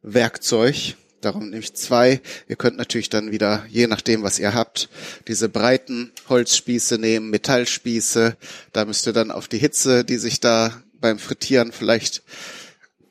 Werkzeug. 0.02 0.96
Darum 1.22 1.52
nehme 1.52 1.62
ich 1.62 1.76
zwei. 1.76 2.20
Ihr 2.48 2.56
könnt 2.56 2.78
natürlich 2.78 3.10
dann 3.10 3.32
wieder, 3.32 3.64
je 3.70 3.86
nachdem, 3.86 4.24
was 4.24 4.40
ihr 4.40 4.56
habt, 4.56 4.90
diese 5.28 5.50
breiten 5.50 6.12
Holzspieße 6.30 6.98
nehmen, 6.98 7.30
Metallspieße. 7.30 8.36
Da 8.74 8.86
müsst 8.86 9.06
ihr 9.06 9.14
dann 9.14 9.30
auf 9.30 9.48
die 9.48 9.60
Hitze, 9.60 10.04
die 10.04 10.18
sich 10.18 10.40
da 10.40 10.82
beim 11.00 11.20
Frittieren 11.20 11.72
vielleicht 11.72 12.24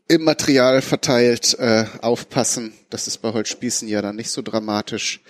im 0.09 0.25
Material 0.25 0.83
verteilt 0.83 1.57
äh, 1.61 1.85
aufpassen. 2.03 2.73
Das 2.91 3.07
ist 3.07 3.19
bei 3.19 3.33
Holzspießen 3.33 3.87
ja 3.87 4.03
dann 4.03 4.17
nicht 4.17 4.31
so 4.31 4.43
dramatisch. 4.43 5.21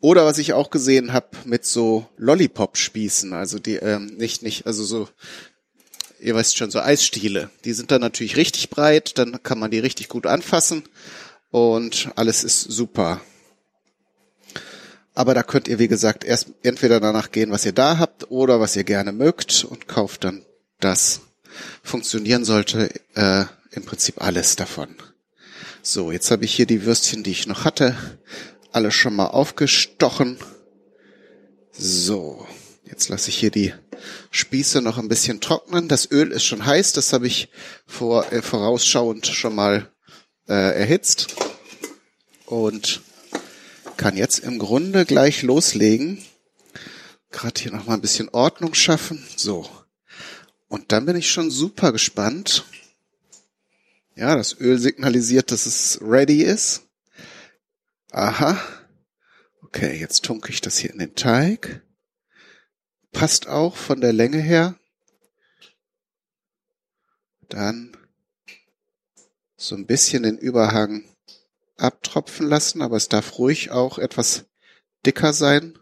Oder 0.00 0.26
was 0.26 0.36
ich 0.36 0.52
auch 0.52 0.68
gesehen 0.68 1.14
habe 1.14 1.28
mit 1.46 1.64
so 1.64 2.06
Lollipop-Spießen, 2.18 3.32
also 3.32 3.58
die 3.58 3.76
ähm, 3.76 4.14
nicht 4.18 4.42
nicht, 4.42 4.66
also 4.66 4.84
so 4.84 5.08
ihr 6.20 6.34
weißt 6.34 6.54
schon 6.54 6.70
so 6.70 6.80
Eisstiele. 6.80 7.48
Die 7.64 7.72
sind 7.72 7.90
dann 7.90 8.02
natürlich 8.02 8.36
richtig 8.36 8.68
breit, 8.68 9.16
dann 9.16 9.42
kann 9.42 9.58
man 9.58 9.70
die 9.70 9.78
richtig 9.78 10.08
gut 10.08 10.26
anfassen 10.26 10.82
und 11.50 12.10
alles 12.16 12.44
ist 12.44 12.60
super. 12.60 13.20
Aber 15.14 15.32
da 15.32 15.42
könnt 15.42 15.68
ihr 15.68 15.78
wie 15.78 15.88
gesagt 15.88 16.24
erst 16.24 16.48
entweder 16.62 17.00
danach 17.00 17.30
gehen, 17.30 17.50
was 17.50 17.64
ihr 17.64 17.72
da 17.72 17.98
habt 17.98 18.30
oder 18.30 18.60
was 18.60 18.76
ihr 18.76 18.84
gerne 18.84 19.12
mögt 19.12 19.64
und 19.64 19.88
kauft 19.88 20.24
dann 20.24 20.44
das 20.78 21.22
funktionieren 21.82 22.44
sollte 22.44 22.90
äh, 23.14 23.46
im 23.70 23.84
Prinzip 23.84 24.22
alles 24.22 24.56
davon. 24.56 24.94
So, 25.82 26.12
jetzt 26.12 26.30
habe 26.30 26.44
ich 26.44 26.54
hier 26.54 26.66
die 26.66 26.84
Würstchen, 26.84 27.22
die 27.22 27.30
ich 27.30 27.46
noch 27.46 27.64
hatte, 27.64 27.96
alle 28.72 28.90
schon 28.90 29.14
mal 29.16 29.28
aufgestochen. 29.28 30.36
So, 31.72 32.46
jetzt 32.84 33.08
lasse 33.08 33.30
ich 33.30 33.38
hier 33.38 33.50
die 33.50 33.72
Spieße 34.30 34.82
noch 34.82 34.98
ein 34.98 35.08
bisschen 35.08 35.40
trocknen. 35.40 35.88
Das 35.88 36.10
Öl 36.10 36.32
ist 36.32 36.44
schon 36.44 36.66
heiß, 36.66 36.92
das 36.92 37.12
habe 37.12 37.26
ich 37.26 37.48
vor, 37.86 38.32
äh, 38.32 38.42
vorausschauend 38.42 39.26
schon 39.26 39.54
mal 39.54 39.90
äh, 40.48 40.78
erhitzt 40.78 41.36
und 42.46 43.02
kann 43.96 44.16
jetzt 44.16 44.40
im 44.40 44.58
Grunde 44.58 45.04
gleich 45.04 45.42
loslegen. 45.42 46.22
Gerade 47.30 47.60
hier 47.60 47.72
noch 47.72 47.86
mal 47.86 47.94
ein 47.94 48.00
bisschen 48.00 48.28
Ordnung 48.30 48.74
schaffen. 48.74 49.22
So, 49.36 49.68
und 50.68 50.92
dann 50.92 51.06
bin 51.06 51.16
ich 51.16 51.30
schon 51.30 51.50
super 51.50 51.92
gespannt. 51.92 52.64
Ja, 54.14 54.36
das 54.36 54.58
Öl 54.58 54.78
signalisiert, 54.78 55.50
dass 55.50 55.66
es 55.66 55.98
ready 56.00 56.42
ist. 56.42 56.82
Aha. 58.10 58.60
Okay, 59.62 59.98
jetzt 59.98 60.24
tunke 60.24 60.50
ich 60.50 60.60
das 60.60 60.78
hier 60.78 60.90
in 60.90 60.98
den 60.98 61.14
Teig. 61.14 61.82
Passt 63.12 63.46
auch 63.46 63.76
von 63.76 64.00
der 64.00 64.12
Länge 64.12 64.38
her. 64.38 64.78
Dann 67.48 67.95
so 69.56 69.74
ein 69.74 69.86
bisschen 69.86 70.22
den 70.22 70.38
Überhang 70.38 71.04
abtropfen 71.76 72.46
lassen, 72.46 72.82
aber 72.82 72.96
es 72.96 73.08
darf 73.08 73.38
ruhig 73.38 73.70
auch 73.70 73.98
etwas 73.98 74.46
dicker 75.04 75.32
sein. 75.32 75.78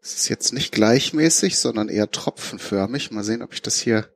Es 0.00 0.14
ist 0.14 0.28
jetzt 0.28 0.52
nicht 0.52 0.72
gleichmäßig, 0.72 1.58
sondern 1.58 1.88
eher 1.88 2.10
tropfenförmig. 2.10 3.10
Mal 3.10 3.24
sehen, 3.24 3.42
ob 3.42 3.54
ich 3.54 3.62
das 3.62 3.80
hier 3.80 4.12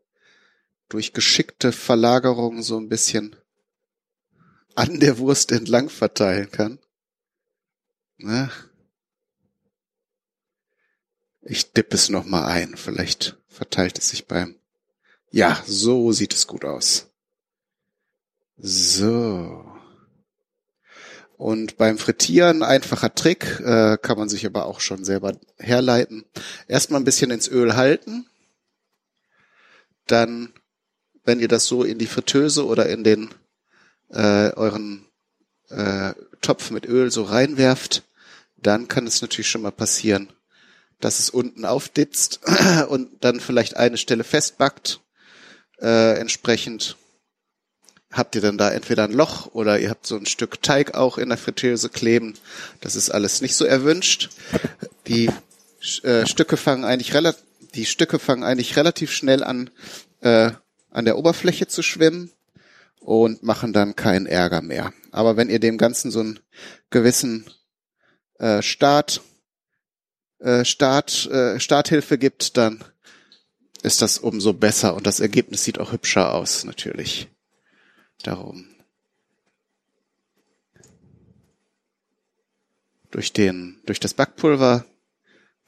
durch 0.88 1.12
geschickte 1.12 1.72
Verlagerung 1.72 2.62
so 2.62 2.78
ein 2.78 2.88
bisschen 2.88 3.36
an 4.74 5.00
der 5.00 5.18
Wurst 5.18 5.50
entlang 5.50 5.88
verteilen 5.88 6.50
kann. 6.50 6.78
Na? 8.18 8.50
Ich 11.40 11.72
dippe 11.72 11.96
es 11.96 12.10
nochmal 12.10 12.44
ein. 12.44 12.76
Vielleicht 12.76 13.38
verteilt 13.46 13.98
es 13.98 14.10
sich 14.10 14.26
beim. 14.26 14.58
Ja, 15.30 15.62
so 15.66 16.12
sieht 16.12 16.34
es 16.34 16.46
gut 16.46 16.64
aus. 16.64 17.06
So. 18.56 19.64
Und 21.36 21.76
beim 21.76 21.98
Frittieren, 21.98 22.64
einfacher 22.64 23.14
Trick, 23.14 23.60
äh, 23.60 23.96
kann 24.02 24.18
man 24.18 24.28
sich 24.28 24.44
aber 24.44 24.66
auch 24.66 24.80
schon 24.80 25.04
selber 25.04 25.38
herleiten. 25.58 26.24
Erstmal 26.66 27.00
ein 27.00 27.04
bisschen 27.04 27.30
ins 27.30 27.48
Öl 27.48 27.76
halten. 27.76 28.26
Dann, 30.06 30.52
wenn 31.24 31.38
ihr 31.38 31.46
das 31.46 31.66
so 31.66 31.84
in 31.84 31.98
die 31.98 32.06
Fritteuse 32.06 32.66
oder 32.66 32.88
in 32.88 33.04
den 33.04 33.30
äh, 34.10 34.52
euren 34.54 35.06
äh, 35.68 36.14
Topf 36.40 36.70
mit 36.70 36.86
Öl 36.86 37.12
so 37.12 37.22
reinwerft, 37.22 38.02
dann 38.56 38.88
kann 38.88 39.06
es 39.06 39.22
natürlich 39.22 39.48
schon 39.48 39.62
mal 39.62 39.70
passieren, 39.70 40.32
dass 40.98 41.20
es 41.20 41.30
unten 41.30 41.64
aufditzt 41.64 42.40
und 42.88 43.22
dann 43.22 43.38
vielleicht 43.38 43.76
eine 43.76 43.96
Stelle 43.96 44.24
festbackt. 44.24 45.00
Äh, 45.80 46.18
entsprechend 46.18 46.96
habt 48.12 48.34
ihr 48.34 48.40
dann 48.40 48.58
da 48.58 48.70
entweder 48.70 49.04
ein 49.04 49.12
Loch 49.12 49.54
oder 49.54 49.78
ihr 49.78 49.90
habt 49.90 50.06
so 50.06 50.16
ein 50.16 50.26
Stück 50.26 50.62
Teig 50.62 50.94
auch 50.94 51.18
in 51.18 51.28
der 51.28 51.38
Fritteuse 51.38 51.88
kleben. 51.88 52.34
Das 52.80 52.96
ist 52.96 53.10
alles 53.10 53.40
nicht 53.40 53.54
so 53.54 53.64
erwünscht. 53.64 54.30
Die 55.06 55.30
äh, 56.02 56.26
Stücke 56.26 56.56
fangen 56.56 56.84
eigentlich 56.84 57.14
relativ 57.14 57.44
die 57.74 57.86
Stücke 57.86 58.18
fangen 58.18 58.44
eigentlich 58.44 58.76
relativ 58.76 59.12
schnell 59.12 59.44
an, 59.44 59.70
äh, 60.20 60.50
an 60.90 61.04
der 61.04 61.18
Oberfläche 61.18 61.66
zu 61.66 61.82
schwimmen 61.82 62.30
und 63.00 63.42
machen 63.42 63.72
dann 63.72 63.96
keinen 63.96 64.26
Ärger 64.26 64.62
mehr. 64.62 64.92
Aber 65.10 65.36
wenn 65.36 65.50
ihr 65.50 65.60
dem 65.60 65.78
Ganzen 65.78 66.10
so 66.10 66.20
einen 66.20 66.40
gewissen 66.90 67.48
äh, 68.38 68.62
Start, 68.62 69.20
äh, 70.40 70.64
Start, 70.64 71.26
äh, 71.26 71.60
Starthilfe 71.60 72.18
gibt, 72.18 72.56
dann 72.56 72.84
ist 73.82 74.02
das 74.02 74.18
umso 74.18 74.52
besser 74.52 74.94
und 74.94 75.06
das 75.06 75.20
Ergebnis 75.20 75.64
sieht 75.64 75.78
auch 75.78 75.92
hübscher 75.92 76.34
aus, 76.34 76.64
natürlich. 76.64 77.28
Darum. 78.22 78.66
Durch 83.10 83.32
den, 83.32 83.80
durch 83.86 84.00
das 84.00 84.14
Backpulver 84.14 84.84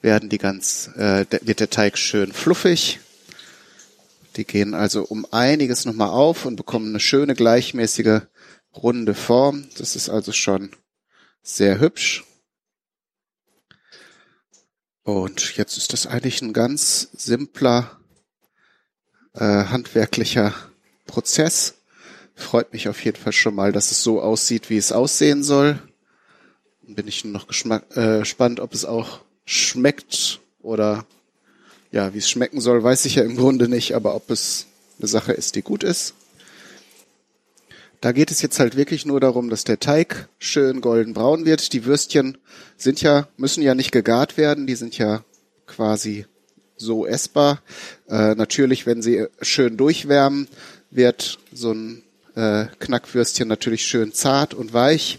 werden 0.02 0.29
die 0.29 0.38
ganz, 0.38 0.88
äh, 0.97 1.26
wird 1.43 1.61
der 1.61 1.71
Teig 1.71 1.97
schön 1.97 2.33
fluffig. 2.33 3.00
Die 4.37 4.45
gehen 4.45 4.75
also 4.75 5.05
um 5.05 5.26
einiges 5.31 5.85
nochmal 5.85 6.11
auf 6.11 6.45
und 6.45 6.57
bekommen 6.57 6.90
eine 6.90 7.00
schöne 7.00 7.35
gleichmäßige 7.35 8.23
runde 8.75 9.14
Form. 9.14 9.69
Das 9.79 9.97
ist 9.97 10.09
also 10.09 10.33
schon 10.33 10.71
sehr 11.43 11.81
hübsch. 11.81 12.25
Und 15.02 15.57
jetzt 15.57 15.76
ist 15.76 15.93
das 15.93 16.07
eigentlich 16.07 16.43
ein 16.43 16.52
ganz 16.52 17.09
simpler 17.12 18.00
äh, 19.34 19.64
handwerklicher 19.64 20.54
Prozess. 21.06 21.75
Freut 22.34 22.72
mich 22.72 22.88
auf 22.88 23.04
jeden 23.04 23.18
Fall 23.18 23.32
schon 23.32 23.54
mal, 23.54 23.72
dass 23.72 23.90
es 23.90 24.02
so 24.02 24.20
aussieht, 24.22 24.70
wie 24.70 24.76
es 24.76 24.92
aussehen 24.92 25.42
soll. 25.42 25.78
Bin 26.82 27.06
ich 27.06 27.25
noch 27.25 27.46
äh, 27.49 28.18
gespannt, 28.20 28.60
ob 28.60 28.75
es 28.75 28.84
auch 28.84 29.20
schmeckt 29.44 30.40
oder 30.60 31.04
ja, 31.92 32.14
wie 32.14 32.18
es 32.18 32.30
schmecken 32.30 32.60
soll, 32.60 32.82
weiß 32.82 33.04
ich 33.04 33.16
ja 33.16 33.25
im 33.25 33.37
Grunde 33.37 33.68
nicht, 33.68 33.94
aber 33.94 34.14
ob 34.14 34.30
es 34.30 34.66
eine 34.99 35.08
Sache 35.08 35.32
ist, 35.32 35.56
die 35.56 35.62
gut 35.62 35.82
ist. 35.82 36.14
Da 38.00 38.12
geht 38.12 38.30
es 38.30 38.40
jetzt 38.40 38.58
halt 38.60 38.76
wirklich 38.76 39.04
nur 39.04 39.20
darum, 39.20 39.50
dass 39.50 39.64
der 39.64 39.78
Teig 39.78 40.28
schön 40.38 40.80
goldenbraun 40.80 41.44
wird. 41.44 41.72
Die 41.75 41.84
Würstchen 41.84 42.38
sind 42.76 43.02
ja, 43.02 43.28
müssen 43.37 43.62
ja 43.62 43.75
nicht 43.75 43.92
gegart 43.92 44.37
werden, 44.38 44.66
die 44.66 44.75
sind 44.75 44.96
ja 44.96 45.22
quasi 45.66 46.26
so 46.80 47.06
essbar. 47.06 47.62
Äh, 48.08 48.34
natürlich, 48.34 48.87
wenn 48.87 49.02
sie 49.02 49.26
schön 49.42 49.76
durchwärmen, 49.76 50.49
wird 50.90 51.38
so 51.52 51.72
ein 51.72 52.02
äh, 52.34 52.66
Knackwürstchen 52.78 53.49
natürlich 53.49 53.87
schön 53.87 54.12
zart 54.12 54.54
und 54.54 54.72
weich. 54.72 55.18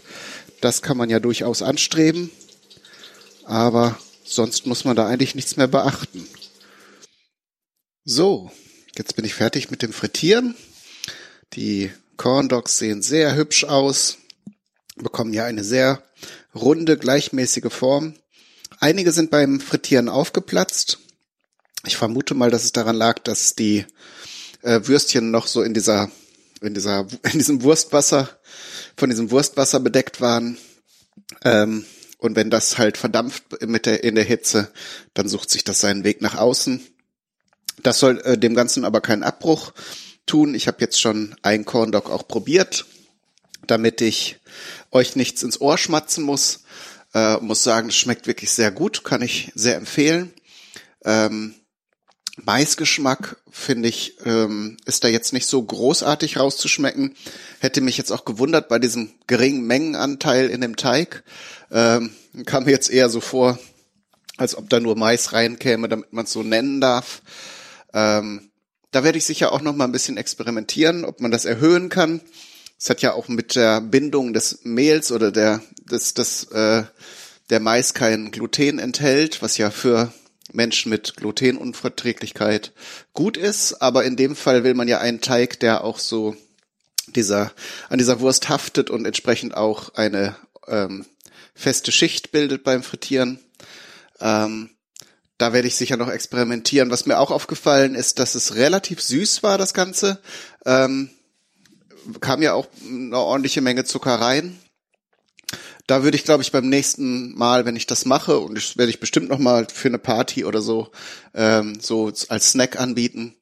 Das 0.60 0.82
kann 0.82 0.96
man 0.96 1.10
ja 1.10 1.20
durchaus 1.20 1.62
anstreben. 1.62 2.30
Aber 3.44 3.98
sonst 4.24 4.66
muss 4.66 4.84
man 4.84 4.96
da 4.96 5.06
eigentlich 5.06 5.34
nichts 5.34 5.56
mehr 5.56 5.68
beachten. 5.68 6.26
So, 8.04 8.50
jetzt 8.96 9.16
bin 9.16 9.24
ich 9.24 9.34
fertig 9.34 9.70
mit 9.70 9.82
dem 9.82 9.92
Frittieren. 9.92 10.54
Die 11.54 11.90
Corn 12.16 12.48
Dogs 12.48 12.78
sehen 12.78 13.02
sehr 13.02 13.34
hübsch 13.36 13.64
aus, 13.64 14.18
bekommen 14.96 15.32
ja 15.32 15.44
eine 15.44 15.64
sehr 15.64 16.02
runde, 16.54 16.96
gleichmäßige 16.96 17.72
Form. 17.72 18.14
Einige 18.80 19.12
sind 19.12 19.30
beim 19.30 19.60
Frittieren 19.60 20.08
aufgeplatzt. 20.08 20.98
Ich 21.84 21.96
vermute 21.96 22.34
mal, 22.34 22.50
dass 22.50 22.64
es 22.64 22.72
daran 22.72 22.96
lag, 22.96 23.18
dass 23.18 23.54
die 23.56 23.84
äh, 24.62 24.80
Würstchen 24.84 25.30
noch 25.30 25.48
so 25.48 25.62
in 25.62 25.74
dieser, 25.74 26.10
in 26.60 26.74
dieser, 26.74 27.06
in 27.32 27.38
diesem 27.38 27.62
Wurstwasser, 27.62 28.28
von 28.96 29.10
diesem 29.10 29.30
Wurstwasser 29.30 29.80
bedeckt 29.80 30.20
waren. 30.20 30.58
Ähm, 31.44 31.84
und 32.18 32.36
wenn 32.36 32.50
das 32.50 32.78
halt 32.78 32.96
verdampft 32.96 33.62
mit 33.62 33.86
der, 33.86 34.04
in 34.04 34.14
der 34.14 34.24
Hitze, 34.24 34.70
dann 35.12 35.28
sucht 35.28 35.50
sich 35.50 35.64
das 35.64 35.80
seinen 35.80 36.04
Weg 36.04 36.20
nach 36.20 36.36
außen. 36.36 36.80
Das 37.82 37.98
soll 37.98 38.20
äh, 38.20 38.38
dem 38.38 38.54
Ganzen 38.54 38.84
aber 38.84 39.00
keinen 39.00 39.24
Abbruch 39.24 39.72
tun. 40.24 40.54
Ich 40.54 40.68
habe 40.68 40.76
jetzt 40.80 41.00
schon 41.00 41.34
ein 41.42 41.64
Corn 41.64 41.92
auch 41.92 42.28
probiert, 42.28 42.86
damit 43.66 44.00
ich 44.00 44.38
euch 44.92 45.16
nichts 45.16 45.42
ins 45.42 45.60
Ohr 45.60 45.78
schmatzen 45.78 46.22
muss. 46.22 46.60
Äh, 47.12 47.38
muss 47.38 47.64
sagen, 47.64 47.88
es 47.88 47.96
schmeckt 47.96 48.28
wirklich 48.28 48.52
sehr 48.52 48.70
gut, 48.70 49.02
kann 49.02 49.20
ich 49.20 49.50
sehr 49.56 49.76
empfehlen. 49.76 50.32
Ähm, 51.04 51.56
Maisgeschmack, 52.44 53.36
finde 53.50 53.88
ich, 53.88 54.16
ähm, 54.24 54.76
ist 54.84 55.04
da 55.04 55.08
jetzt 55.08 55.32
nicht 55.32 55.46
so 55.46 55.62
großartig 55.62 56.38
rauszuschmecken. 56.38 57.14
Hätte 57.60 57.80
mich 57.80 57.96
jetzt 57.96 58.10
auch 58.10 58.24
gewundert 58.24 58.68
bei 58.68 58.78
diesem 58.78 59.12
geringen 59.26 59.66
Mengenanteil 59.66 60.50
in 60.50 60.60
dem 60.60 60.76
Teig. 60.76 61.22
Ähm, 61.70 62.12
kam 62.46 62.64
mir 62.64 62.70
jetzt 62.70 62.90
eher 62.90 63.08
so 63.08 63.20
vor, 63.20 63.58
als 64.36 64.56
ob 64.56 64.68
da 64.68 64.80
nur 64.80 64.96
Mais 64.96 65.32
reinkäme, 65.32 65.88
damit 65.88 66.12
man 66.12 66.24
es 66.24 66.32
so 66.32 66.42
nennen 66.42 66.80
darf. 66.80 67.22
Ähm, 67.94 68.50
da 68.90 69.04
werde 69.04 69.18
ich 69.18 69.24
sicher 69.24 69.52
auch 69.52 69.62
noch 69.62 69.74
mal 69.74 69.84
ein 69.84 69.92
bisschen 69.92 70.16
experimentieren, 70.16 71.04
ob 71.04 71.20
man 71.20 71.30
das 71.30 71.44
erhöhen 71.44 71.88
kann. 71.88 72.20
Es 72.78 72.90
hat 72.90 73.00
ja 73.00 73.12
auch 73.12 73.28
mit 73.28 73.54
der 73.54 73.80
Bindung 73.80 74.32
des 74.32 74.60
Mehls 74.64 75.12
oder 75.12 75.30
der 75.30 75.62
des, 75.90 76.14
des 76.14 76.44
äh, 76.52 76.82
der 77.50 77.60
Mais 77.60 77.94
kein 77.94 78.30
Gluten 78.30 78.78
enthält, 78.78 79.42
was 79.42 79.58
ja 79.58 79.70
für 79.70 80.12
Menschen 80.52 80.90
mit 80.90 81.16
Glutenunverträglichkeit 81.16 82.72
gut 83.12 83.36
ist. 83.36 83.74
Aber 83.82 84.04
in 84.04 84.16
dem 84.16 84.36
Fall 84.36 84.64
will 84.64 84.74
man 84.74 84.88
ja 84.88 84.98
einen 84.98 85.20
Teig, 85.20 85.60
der 85.60 85.84
auch 85.84 85.98
so 85.98 86.36
dieser 87.08 87.52
an 87.88 87.98
dieser 87.98 88.20
Wurst 88.20 88.48
haftet 88.48 88.90
und 88.90 89.06
entsprechend 89.06 89.56
auch 89.56 89.94
eine 89.94 90.36
ähm, 90.68 91.06
feste 91.54 91.92
Schicht 91.92 92.32
bildet 92.32 92.64
beim 92.64 92.82
Frittieren. 92.82 93.40
Ähm, 94.20 94.70
da 95.38 95.52
werde 95.52 95.66
ich 95.66 95.74
sicher 95.74 95.96
noch 95.96 96.08
experimentieren. 96.08 96.90
Was 96.90 97.06
mir 97.06 97.18
auch 97.18 97.30
aufgefallen 97.30 97.94
ist, 97.94 98.18
dass 98.18 98.34
es 98.34 98.54
relativ 98.54 99.00
süß 99.02 99.42
war, 99.42 99.58
das 99.58 99.74
Ganze. 99.74 100.20
Ähm, 100.64 101.10
kam 102.20 102.42
ja 102.42 102.54
auch 102.54 102.68
eine 102.88 103.18
ordentliche 103.18 103.60
Menge 103.60 103.84
Zucker 103.84 104.14
rein. 104.14 104.58
Da 105.92 106.04
würde 106.04 106.16
ich, 106.16 106.24
glaube 106.24 106.42
ich, 106.42 106.52
beim 106.52 106.70
nächsten 106.70 107.36
Mal, 107.36 107.66
wenn 107.66 107.76
ich 107.76 107.86
das 107.86 108.06
mache, 108.06 108.38
und 108.38 108.56
das 108.56 108.78
werde 108.78 108.88
ich 108.88 108.98
bestimmt 108.98 109.28
noch 109.28 109.38
mal 109.38 109.66
für 109.70 109.88
eine 109.88 109.98
Party 109.98 110.46
oder 110.46 110.62
so, 110.62 110.90
ähm, 111.34 111.76
so 111.82 112.10
als 112.30 112.52
Snack 112.52 112.80
anbieten, 112.80 113.36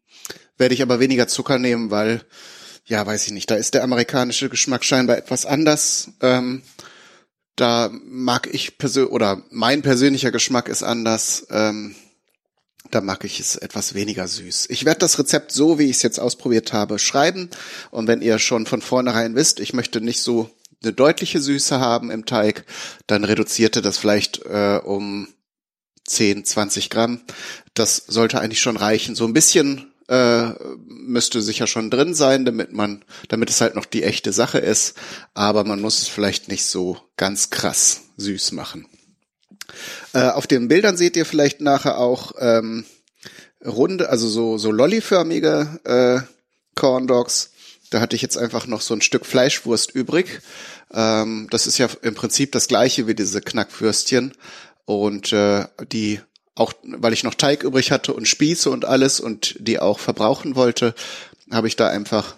werde 0.58 0.74
ich 0.74 0.82
aber 0.82 0.98
weniger 0.98 1.28
Zucker 1.28 1.60
nehmen, 1.60 1.92
weil, 1.92 2.24
ja, 2.86 3.06
weiß 3.06 3.24
ich 3.26 3.32
nicht, 3.32 3.52
da 3.52 3.54
ist 3.54 3.74
der 3.74 3.84
amerikanische 3.84 4.48
Geschmack 4.48 4.82
scheinbar 4.82 5.16
etwas 5.16 5.46
anders. 5.46 6.10
Ähm, 6.22 6.62
da 7.54 7.88
mag 8.02 8.52
ich 8.52 8.78
persönlich, 8.78 9.12
oder 9.12 9.44
mein 9.50 9.82
persönlicher 9.82 10.32
Geschmack 10.32 10.68
ist 10.68 10.82
anders. 10.82 11.46
Ähm, 11.50 11.94
da 12.90 13.00
mag 13.00 13.22
ich 13.22 13.38
es 13.38 13.54
etwas 13.54 13.94
weniger 13.94 14.26
süß. 14.26 14.66
Ich 14.70 14.84
werde 14.84 14.98
das 14.98 15.20
Rezept 15.20 15.52
so, 15.52 15.78
wie 15.78 15.84
ich 15.84 15.98
es 15.98 16.02
jetzt 16.02 16.18
ausprobiert 16.18 16.72
habe, 16.72 16.98
schreiben. 16.98 17.48
Und 17.92 18.08
wenn 18.08 18.22
ihr 18.22 18.40
schon 18.40 18.66
von 18.66 18.82
vornherein 18.82 19.36
wisst, 19.36 19.60
ich 19.60 19.72
möchte 19.72 20.00
nicht 20.00 20.20
so 20.20 20.50
eine 20.82 20.92
deutliche 20.92 21.40
Süße 21.40 21.78
haben 21.80 22.10
im 22.10 22.26
Teig, 22.26 22.64
dann 23.06 23.24
reduziert 23.24 23.76
ihr 23.76 23.82
das 23.82 23.98
vielleicht 23.98 24.44
äh, 24.44 24.80
um 24.82 25.28
10, 26.06 26.44
20 26.44 26.90
Gramm. 26.90 27.20
Das 27.74 27.96
sollte 27.96 28.40
eigentlich 28.40 28.60
schon 28.60 28.76
reichen. 28.76 29.14
So 29.14 29.26
ein 29.26 29.32
bisschen 29.32 29.92
äh, 30.08 30.50
müsste 30.86 31.40
sicher 31.40 31.66
schon 31.66 31.90
drin 31.90 32.14
sein, 32.14 32.44
damit 32.44 32.72
man, 32.72 33.04
damit 33.28 33.50
es 33.50 33.60
halt 33.60 33.76
noch 33.76 33.84
die 33.84 34.02
echte 34.02 34.32
Sache 34.32 34.58
ist. 34.58 34.94
Aber 35.34 35.64
man 35.64 35.80
muss 35.80 36.02
es 36.02 36.08
vielleicht 36.08 36.48
nicht 36.48 36.64
so 36.64 36.98
ganz 37.16 37.50
krass 37.50 38.02
süß 38.16 38.52
machen. 38.52 38.86
Äh, 40.12 40.30
auf 40.30 40.46
den 40.46 40.68
Bildern 40.68 40.96
seht 40.96 41.16
ihr 41.16 41.26
vielleicht 41.26 41.60
nachher 41.60 41.98
auch 41.98 42.32
ähm, 42.38 42.84
runde, 43.64 44.08
also 44.08 44.28
so 44.28 44.58
so 44.58 44.72
lolliförmige 44.72 45.80
äh, 45.84 46.20
Corn 46.74 47.06
Dogs. 47.06 47.52
Da 47.90 48.00
hatte 48.00 48.16
ich 48.16 48.22
jetzt 48.22 48.38
einfach 48.38 48.66
noch 48.66 48.80
so 48.80 48.94
ein 48.94 49.02
Stück 49.02 49.26
Fleischwurst 49.26 49.90
übrig. 49.90 50.40
Ähm, 50.92 51.48
das 51.50 51.66
ist 51.66 51.78
ja 51.78 51.88
im 52.02 52.14
Prinzip 52.14 52.52
das 52.52 52.68
gleiche 52.68 53.06
wie 53.06 53.14
diese 53.14 53.40
Knackwürstchen. 53.40 54.32
Und 54.84 55.32
äh, 55.32 55.66
die 55.92 56.20
auch, 56.54 56.72
weil 56.82 57.12
ich 57.12 57.24
noch 57.24 57.34
Teig 57.34 57.62
übrig 57.62 57.90
hatte 57.90 58.12
und 58.12 58.28
Spieße 58.28 58.70
und 58.70 58.84
alles 58.84 59.20
und 59.20 59.56
die 59.58 59.78
auch 59.78 59.98
verbrauchen 59.98 60.56
wollte, 60.56 60.94
habe 61.50 61.68
ich 61.68 61.76
da 61.76 61.88
einfach 61.88 62.36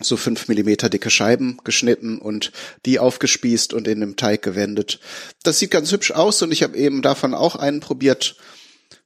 so 0.00 0.16
fünf 0.16 0.48
Millimeter 0.48 0.88
dicke 0.88 1.10
Scheiben 1.10 1.58
geschnitten 1.62 2.18
und 2.18 2.52
die 2.84 2.98
aufgespießt 2.98 3.72
und 3.72 3.86
in 3.86 4.00
dem 4.00 4.16
Teig 4.16 4.42
gewendet. 4.42 4.98
Das 5.44 5.58
sieht 5.58 5.70
ganz 5.70 5.92
hübsch 5.92 6.10
aus 6.10 6.42
und 6.42 6.52
ich 6.52 6.62
habe 6.62 6.76
eben 6.76 7.00
davon 7.00 7.32
auch 7.32 7.56
einen 7.56 7.80
probiert 7.80 8.36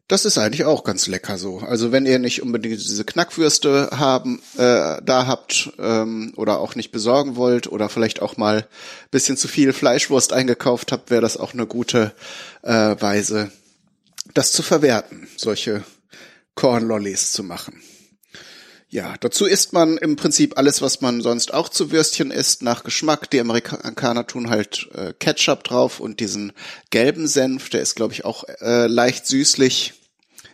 das 0.08 0.24
ist 0.24 0.38
eigentlich 0.38 0.64
auch 0.64 0.84
ganz 0.84 1.06
lecker 1.06 1.36
so. 1.36 1.58
Also 1.58 1.92
wenn 1.92 2.06
ihr 2.06 2.18
nicht 2.18 2.42
unbedingt 2.42 2.80
diese 2.80 3.04
Knackwürste 3.04 3.90
haben, 3.92 4.40
äh, 4.56 4.96
da 5.02 5.26
habt 5.26 5.70
ähm, 5.78 6.32
oder 6.36 6.60
auch 6.60 6.74
nicht 6.74 6.92
besorgen 6.92 7.36
wollt 7.36 7.70
oder 7.70 7.90
vielleicht 7.90 8.22
auch 8.22 8.38
mal 8.38 8.66
bisschen 9.10 9.36
zu 9.36 9.48
viel 9.48 9.74
Fleischwurst 9.74 10.32
eingekauft 10.32 10.92
habt, 10.92 11.10
wäre 11.10 11.20
das 11.20 11.36
auch 11.36 11.52
eine 11.52 11.66
gute 11.66 12.12
äh, 12.62 12.96
Weise, 12.98 13.52
das 14.32 14.52
zu 14.52 14.62
verwerten, 14.62 15.28
solche 15.36 15.84
Cornlollies 16.54 17.32
zu 17.32 17.42
machen. 17.42 17.82
Ja, 18.90 19.14
dazu 19.20 19.44
isst 19.44 19.74
man 19.74 19.98
im 19.98 20.16
Prinzip 20.16 20.56
alles, 20.56 20.80
was 20.80 21.02
man 21.02 21.20
sonst 21.20 21.52
auch 21.52 21.68
zu 21.68 21.92
Würstchen 21.92 22.30
isst, 22.30 22.62
nach 22.62 22.84
Geschmack. 22.84 23.28
Die 23.30 23.40
Amerikaner 23.40 24.26
tun 24.26 24.48
halt 24.48 24.88
äh, 24.94 25.12
Ketchup 25.12 25.64
drauf 25.64 26.00
und 26.00 26.20
diesen 26.20 26.54
gelben 26.88 27.28
Senf, 27.28 27.68
der 27.68 27.82
ist, 27.82 27.96
glaube 27.96 28.14
ich, 28.14 28.24
auch 28.24 28.44
äh, 28.62 28.86
leicht 28.86 29.26
süßlich 29.26 29.97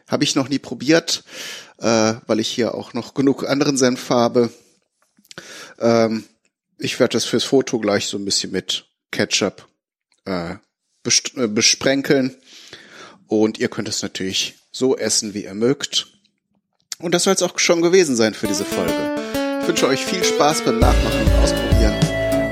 Habe 0.09 0.25
ich 0.25 0.35
noch 0.35 0.49
nie 0.49 0.59
probiert, 0.59 1.25
äh, 1.79 2.15
weil 2.27 2.41
ich 2.41 2.49
hier 2.49 2.75
auch 2.75 2.93
noch 2.93 3.15
genug 3.15 3.49
anderen 3.49 3.77
Senf 3.77 4.11
habe. 4.11 4.51
Ähm, 5.79 6.25
ich 6.79 7.01
werde 7.01 7.13
das 7.13 7.25
fürs 7.25 7.45
Foto 7.45 7.79
gleich 7.79 8.07
so 8.07 8.19
ein 8.19 8.25
bisschen 8.25 8.53
mit 8.53 8.87
Ketchup 9.11 9.67
äh, 10.27 10.53
äh, 10.55 11.49
besprenkeln. 11.49 12.37
Und 13.27 13.59
ihr 13.59 13.69
könnt 13.69 13.89
es 13.89 14.03
natürlich 14.03 14.55
so 14.71 14.97
essen, 14.97 15.35
wie 15.35 15.45
ihr 15.45 15.55
mögt. 15.55 16.09
Und 16.99 17.15
das 17.15 17.25
soll 17.25 17.35
es 17.35 17.43
auch 17.43 17.59
schon 17.59 17.83
gewesen 17.83 18.17
sein 18.17 18.35
für 18.35 18.47
diese 18.47 18.65
Folge. 18.65 19.15
Ich 19.63 19.69
wünsche 19.69 19.87
euch 19.87 20.05
viel 20.05 20.23
Spaß 20.23 20.63
beim 20.63 20.79
Nachmachen 20.79 21.23
und 21.23 21.33
Ausprobieren. 21.43 21.95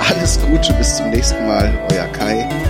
Alles 0.00 0.38
Gute, 0.40 0.72
bis 0.74 0.96
zum 0.96 1.10
nächsten 1.10 1.46
Mal. 1.46 1.86
Euer 1.90 2.06
Kai. 2.08 2.61